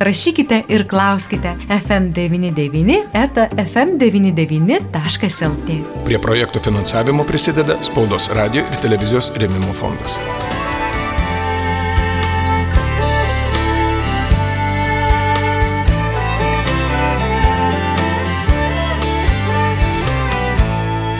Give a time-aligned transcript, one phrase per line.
[0.00, 6.04] rašykite ir klauskite FM99 eta FM99.lt.
[6.04, 10.16] Prie projektų finansavimo prisideda Spaudos radio ir televizijos rėmimo fondas.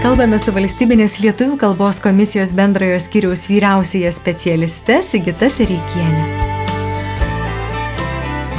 [0.01, 6.50] Kalbame su valstybinės lietuvių kalbos komisijos bendrojo skiriaus vyriausiaja specialiste Sigita Sereikienė.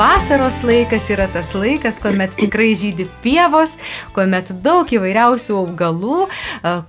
[0.02, 3.76] Vasaros laikas yra tas laikas, kuomet tikrai žydi pievos,
[4.16, 6.24] kuomet daug įvairiausių augalų,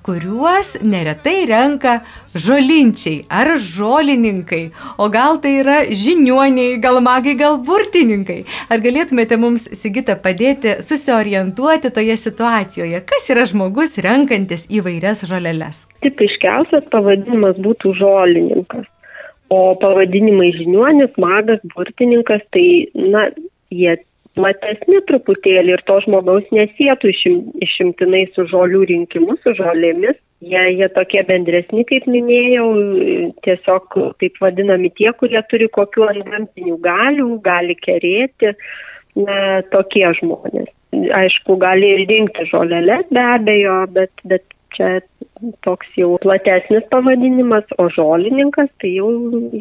[0.07, 1.99] kuriuos neretai renka
[2.33, 4.63] žolinčiai ar žolininkai,
[4.97, 8.39] o gal tai yra žiniuoniai, gal magai, gal burtininkai.
[8.73, 15.85] Ar galėtumėte mums, Sigita, padėti susiorientuoti toje situacijoje, kas yra žmogus renkantis įvairias žoleles?
[16.01, 18.89] Tipiškiausias pavadinimas būtų žolininkas.
[19.53, 23.27] O pavadinimai žiniuonis, magas, burtininkas, tai, na,
[23.75, 23.99] jie
[24.39, 30.17] platesni truputėlį ir to žmogaus nesėtų išim, išimtinai su žolių rinkimu, su žolėmis.
[30.43, 32.65] Jie, jie tokie bendresni, kaip minėjau,
[33.47, 38.51] tiesiog taip vadinami tie, kurie turi kokiu antgamtinių galių, gali kerėti,
[39.23, 39.37] na,
[39.71, 40.73] tokie žmonės.
[40.93, 44.43] Aišku, gali ir rinkti žolelės be abejo, bet, bet
[44.75, 44.99] čia
[45.67, 49.11] toks jau platesnis pavadinimas, o žolininkas tai jau,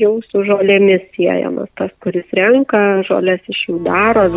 [0.03, 4.27] jau su žolėmis siejamas, tas, kuris renka, žolės iš jų daro.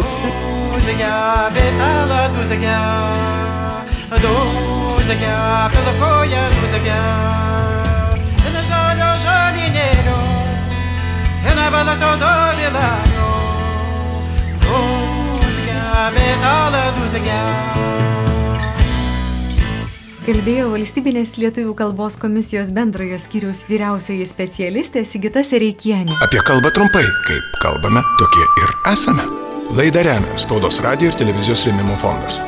[20.24, 26.17] Kalbėjo valstybinės lietuvių kalbos komisijos bendrojo skyriaus vyriausioji specialistė Sigita Sereikienė.
[26.24, 29.29] Apie kalbą trumpai, kaip kalbame, tokie ir esame.
[29.77, 32.40] Laidą remia Spaudos radio ir televizijos rėmimo fondas.